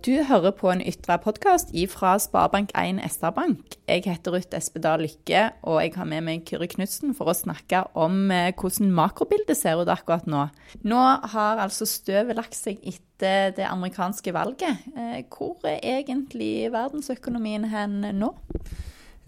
[0.00, 3.74] Du hører på en ytra podkast fra Sparebank1 SR-Bank.
[3.84, 7.82] Jeg heter Ruth Espedal Lykke, og jeg har med meg Kyrre Knutsen for å snakke
[8.00, 10.46] om eh, hvordan makrobildet ser ut akkurat nå.
[10.88, 11.02] Nå
[11.34, 14.88] har altså støvet lagt seg etter det amerikanske valget.
[14.96, 18.32] Eh, hvor er egentlig verdensøkonomien hen nå?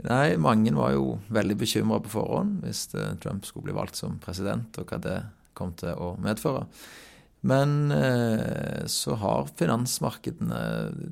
[0.08, 4.16] Nei, Mange var jo veldig bekymra på forhånd hvis eh, Trump skulle bli valgt som
[4.24, 5.20] president, og hva det
[5.52, 6.64] kom til å medføre.
[7.44, 10.58] Men eh, så har finansmarkedene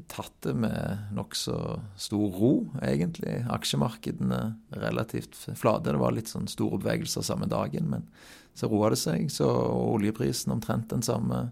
[0.06, 1.56] tatt det med nokså
[1.98, 2.52] stor ro,
[2.86, 3.40] egentlig.
[3.50, 4.38] Aksjemarkedene
[4.78, 5.90] relativt flate.
[5.90, 8.06] Det var litt sånn store bevegelser samme dagen, men
[8.54, 9.26] så roa det seg.
[9.34, 11.48] Så oljeprisen omtrent den samme.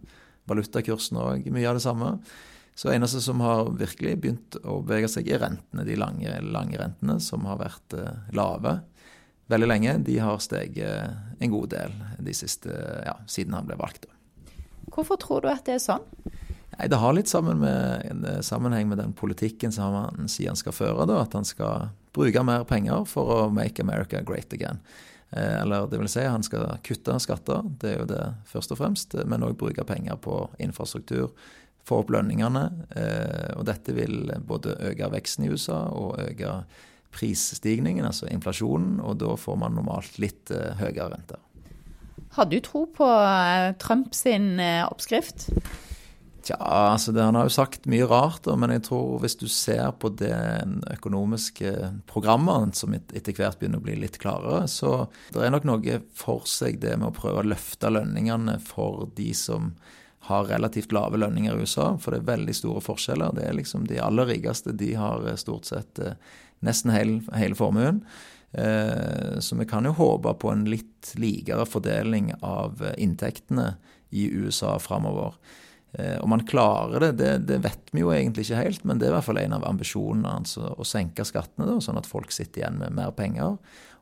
[0.47, 2.13] Valutakursen òg mye av det samme.
[2.79, 5.83] Så eneste som har virkelig begynt å bevege seg, er rentene.
[5.89, 8.77] De lange, lange rentene som har vært eh, lave
[9.51, 9.97] veldig lenge.
[10.07, 12.71] De har steget en god del de siste,
[13.03, 14.07] ja, siden han ble valgt.
[14.07, 14.18] da.
[14.99, 16.03] Hvorfor tror du at det er sånn?
[16.75, 20.59] Nei, Det har litt sammen med, en sammenheng med den politikken som han sier han
[20.59, 21.07] skal føre.
[21.07, 24.83] Da, at han skal bruke mer penger for å make America great again.
[25.31, 28.81] Eh, eller det vil si, han skal kutte skatter, det er jo det først og
[28.83, 29.15] fremst.
[29.29, 31.31] Men òg bruke penger på infrastruktur,
[31.89, 32.67] få opp lønningene.
[32.99, 36.63] Eh, og dette vil både øke veksten i USA og øke
[37.15, 38.99] prisstigningen, altså inflasjonen.
[39.05, 41.43] Og da får man normalt litt eh, høyere renter.
[42.37, 43.09] Har du tro på
[43.81, 45.49] Trump Trumps eh, oppskrift?
[46.49, 49.91] Tja, altså det, Han har jo sagt mye rart, men jeg tror hvis du ser
[50.01, 50.37] på det
[50.95, 51.73] økonomiske
[52.09, 56.49] programmet som etter hvert begynner å bli litt klarere, så det er nok noe for
[56.49, 59.75] seg det med å prøve å løfte lønningene for de som
[60.29, 63.37] har relativt lave lønninger i USA, for det er veldig store forskjeller.
[63.37, 66.17] Det er liksom De aller rikeste de har stort sett eh,
[66.65, 68.03] nesten hele formuen.
[68.53, 73.75] Eh, så vi kan jo håpe på en litt likere fordeling av inntektene
[74.11, 75.35] i USA framover.
[75.93, 79.09] Eh, om man klarer det, det, det, vet vi jo egentlig ikke helt, men det
[79.09, 82.33] er i hvert fall en av ambisjonene altså, å senke skattene, da, sånn at folk
[82.35, 83.57] sitter igjen med mer penger,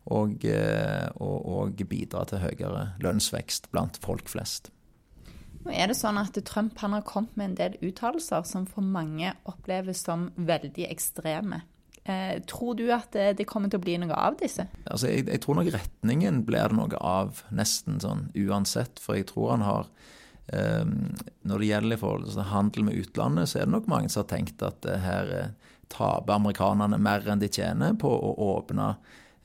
[0.07, 4.73] og, eh, og, og bidra til høyere lønnsvekst blant folk flest.
[5.67, 9.33] Nå er det sånn at Trump har kommet med en del uttalelser som for mange
[9.51, 11.65] oppleves som veldig ekstreme.
[12.07, 14.69] Eh, tror du at det, det, kommer til å bli noe av disse?
[14.85, 19.01] Altså, jeg, jeg, tror nok retningen blir det noe av, nesten sånn uansett.
[19.03, 19.89] For jeg tror han har
[20.55, 24.23] eh, Når det gjelder forhold til handel med utlandet, så er det nok mange som
[24.23, 28.93] har tenkt at eh, her eh, taper amerikanerne mer enn de tjener på å åpne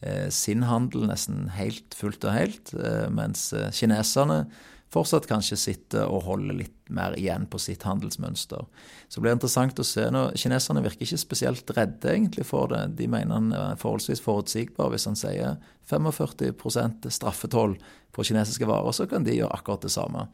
[0.06, 4.44] eh, sin handel nesten helt fullt og helt, eh, mens kineserne
[4.92, 8.66] fortsatt kanskje sitter og holder litt mer igjen på sitt handelsmønster.
[9.08, 10.04] Så det blir interessant å se.
[10.12, 12.84] Nå, Kineserne virker ikke spesielt redde egentlig for det.
[13.00, 14.92] De mener han er forholdsvis forutsigbar.
[14.92, 17.78] Hvis han sier 45% straffetoll
[18.12, 20.28] på kinesiske varer, så kan de gjøre akkurat det samme.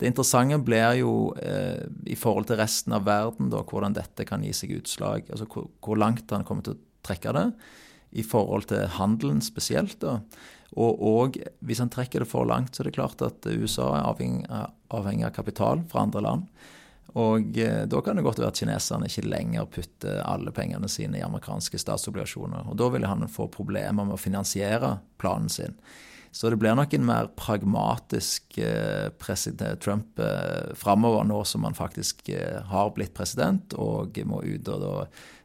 [0.00, 4.42] Det interessante blir jo eh, i forhold til resten av verden, da, hvordan dette kan
[4.42, 5.30] gi seg utslag.
[5.30, 7.46] Altså hvor, hvor langt han kommer til å trekke det
[8.12, 9.98] i forhold til handelen spesielt.
[10.00, 10.20] da.
[10.72, 14.06] Og, og, hvis han trekker det for langt, så er det klart at USA er
[14.08, 16.46] avhengig, av kapital fra andre land.
[17.20, 21.20] Og eh, da kan det godt være at kineserne ikke lenger putter alle pengene sine
[21.20, 22.70] i amerikanske statsobligasjoner.
[22.72, 25.76] Og da vil han få problemer med å finansiere planen sin.
[26.32, 31.76] Så det blir nok en mer pragmatisk eh, president Trump eh, framover, nå som han
[31.76, 34.94] faktisk eh, har blitt president og må ut og da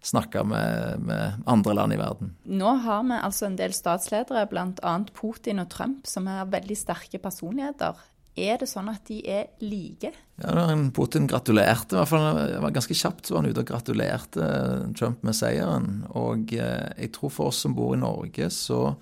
[0.07, 2.31] snakke med, med, andre land i verden.
[2.47, 4.95] Nå har vi altså en del statsledere, bl.a.
[5.11, 7.99] Putin og Trump, som er veldig sterke personligheter.
[8.39, 10.13] Er det sånn at de er like?
[10.39, 13.71] Ja, Putin gratulerte, i hvert fall det var ganske kjapt så var han ute og
[13.73, 14.51] gratulerte
[14.95, 16.03] Trump med seieren.
[16.15, 18.93] Og jeg tror for oss som bor i Norge, så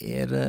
[0.00, 0.48] er det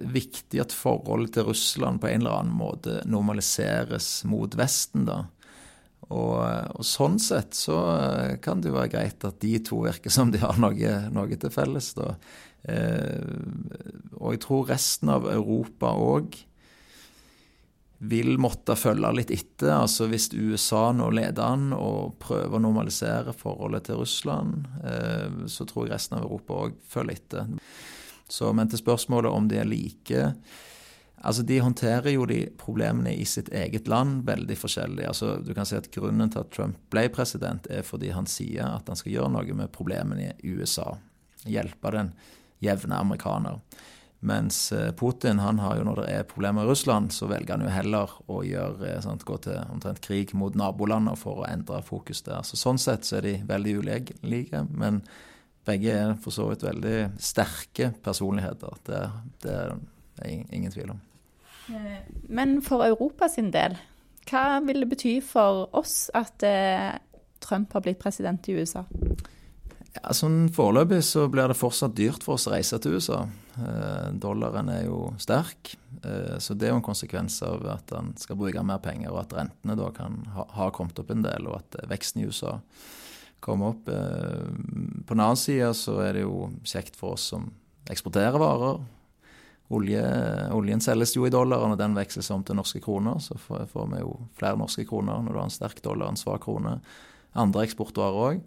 [0.00, 5.24] viktig at forholdet til Russland på en eller annen måte normaliseres mot Vesten, da.
[6.10, 7.76] Og, og, sånn sett så
[8.42, 11.52] kan det jo være greit at de to virker som de har noe, noe til
[11.54, 12.14] felles, da.
[12.68, 13.20] Eh,
[14.18, 16.34] og jeg tror resten av Europa òg
[18.00, 19.74] vil måtte følge litt etter.
[19.76, 25.68] altså Hvis USA nå leder an og prøver å normalisere forholdet til Russland, eh, så
[25.68, 27.50] tror jeg resten av Europa òg følger etter.
[28.30, 30.32] Så, men til spørsmålet om de er like
[31.20, 35.04] Altså, De håndterer jo de problemene i sitt eget land veldig forskjellig.
[35.04, 38.64] Altså, du kan si at Grunnen til at Trump ble president, er fordi han sier
[38.64, 40.94] at han skal gjøre noe med problemene i USA.
[41.44, 42.14] Hjelpe den
[42.64, 43.60] jevne amerikaner.
[44.20, 47.64] Mens eh, Putin, han har jo når det er problemer i Russland, så velger han
[47.64, 51.80] jo heller å gjøre, eh, sant, gå til omtrent krig mot nabolandet for å endre
[51.84, 52.44] fokus der.
[52.44, 54.66] Så Sånn sett så er de veldig ulike.
[54.76, 55.00] Men
[55.68, 58.80] begge er for så vidt veldig sterke personligheter.
[58.86, 59.00] Det,
[59.44, 59.76] det er
[60.28, 61.00] ingen tvil om.
[61.68, 63.78] Eh, men for Europa sin del,
[64.30, 66.92] Hva vil det bety for oss at eh,
[67.42, 68.84] Trump har blitt president i USA?
[69.90, 73.24] Ja, sånn Foreløpig så blir det fortsatt dyrt for oss å reise til USA.
[73.58, 75.72] Eh, dollaren er jo sterk,
[76.04, 79.24] eh, så det er jo en konsekvens av at han skal bruke mer penger, og
[79.24, 82.60] at rentene da kan ha, ha kommet opp en del, og at veksten i USA
[83.40, 83.88] kommer opp.
[83.88, 84.46] Eh,
[85.06, 87.50] på den annen side så er det jo kjekt for oss som
[87.90, 88.80] eksporterer varer
[89.70, 90.02] Olje,
[90.50, 94.00] oljen selges jo i dollar, og den veksles om til norske kroner, så får, vi
[94.00, 96.80] jo flere norske kroner når du har en sterk dollar, en svak krone.
[97.38, 98.40] Andre eksportvarer òg.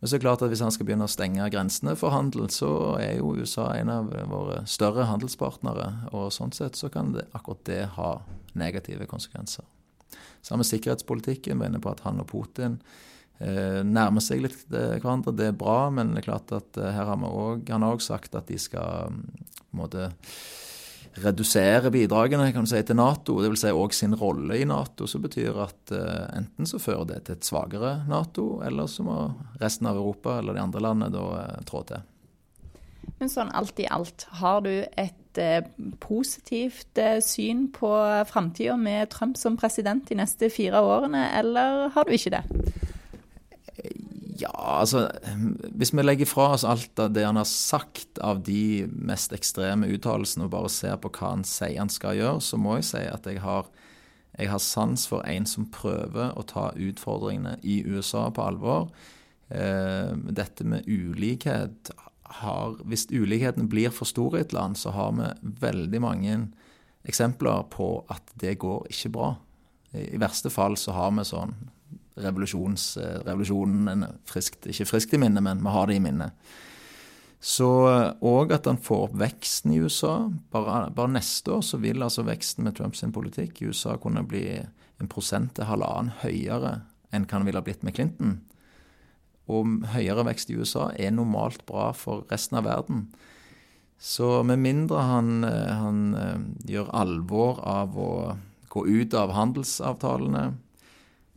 [0.00, 2.48] Men så er det klart at hvis han skal begynne å stenge grensene for handel,
[2.48, 5.90] så er jo USA en av våre større handelspartnere.
[6.16, 8.08] Og sånn sett så kan det, akkurat det ha
[8.56, 9.68] negative konsekvenser.
[10.42, 11.60] Samme sikkerhetspolitikken.
[11.60, 12.80] Vi på at han og Putin
[13.82, 15.34] nærmer seg litt eh, hverandre.
[15.34, 17.96] Det er bra, men det er klart at eh, her har vi også, han har
[17.96, 19.22] også sagt at de skal mm,
[19.58, 20.10] på en måte
[21.22, 23.64] redusere bidragene kan du si, til Nato, dvs.
[23.66, 27.44] Si også sin rolle i Nato, som betyr at enten så fører det til et
[27.44, 29.18] svakere Nato, eller så må
[29.60, 32.00] resten av Europa eller de andre landene da trå til.
[33.20, 35.40] Men sånn alt i alt, har du et
[36.00, 37.92] positivt syn på
[38.32, 42.61] framtida med Trump som president de neste fire årene, eller har du ikke det?
[44.42, 44.50] Ja,
[44.80, 45.06] altså
[45.70, 49.90] Hvis vi legger fra oss alt av det han har sagt av de mest ekstreme
[49.94, 53.02] uttalelsene, og bare ser på hva han sier han skal gjøre, så må jeg si
[53.06, 53.68] at jeg har,
[54.38, 58.88] jeg har sans for en som prøver å ta utfordringene i USA på alvor.
[59.52, 61.92] Eh, dette med ulikhet
[62.32, 66.36] har Hvis ulikheten blir for stor i et land, så har vi veldig mange
[67.04, 69.34] eksempler på at det går ikke bra.
[69.92, 71.52] I verste fall så har vi sånn
[72.20, 76.32] revolusjonen friskt, ikke friskt i minne, men vi har det i minne.
[77.42, 77.66] Så
[78.22, 80.28] òg at han får opp veksten i USA.
[80.54, 84.46] Bare, bare, neste år så vil altså veksten med Trumps politikk i USA kunne bli
[84.62, 88.36] en prosent til halvannen høyere enn hva den ville blitt med Clinton.
[89.50, 93.08] Og høyere vekst i USA er normalt bra for resten av verden.
[94.02, 96.38] Så med mindre han, han eh,
[96.72, 98.12] gjør alvor av å
[98.72, 100.52] gå ut av handelsavtalene,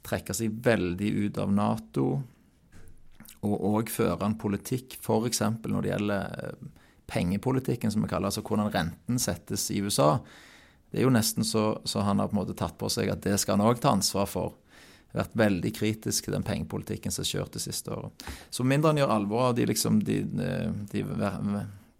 [0.06, 2.08] trekke seg veldig ut av Nato
[3.46, 5.42] og òg føre en politikk f.eks.
[5.68, 6.68] når det gjelder eh,
[7.12, 10.18] pengepolitikken, som vi kaller altså hvordan renten settes i USA.
[10.90, 13.24] Det er jo nesten så, så han har på en måte tatt på seg at
[13.26, 14.56] det skal han òg ta ansvar for.
[15.16, 18.26] Vært veldig kritisk til den pengepolitikken som er kjørt det siste året.
[18.50, 20.18] Så mindre han gjør alvor av de, liksom, de,
[20.92, 21.04] de,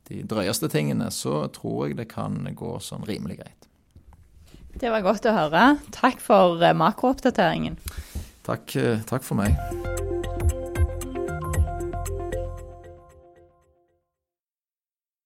[0.10, 3.70] de drøyeste tingene, så tror jeg det kan gå sånn rimelig greit.
[4.76, 5.66] Det var godt å høre.
[5.96, 7.80] Takk for eh, makrooppdateringen.
[8.46, 9.95] Takk, eh, takk for meg.